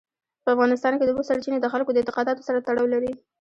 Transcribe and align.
په 0.43 0.49
افغانستان 0.55 0.93
کې 0.95 1.03
د 1.05 1.09
اوبو 1.11 1.27
سرچینې 1.29 1.59
د 1.61 1.67
خلکو 1.73 1.91
د 1.91 1.97
اعتقاداتو 2.01 2.45
سره 2.47 2.63
تړاو 2.67 2.91
لري. 2.93 3.11